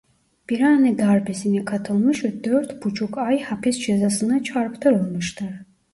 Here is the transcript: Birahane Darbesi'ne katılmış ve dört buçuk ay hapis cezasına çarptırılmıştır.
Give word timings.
Birahane 0.49 0.97
Darbesi'ne 0.97 1.65
katılmış 1.65 2.23
ve 2.23 2.43
dört 2.43 2.83
buçuk 2.85 3.17
ay 3.17 3.41
hapis 3.41 3.79
cezasına 3.85 4.43
çarptırılmıştır. 4.43 5.53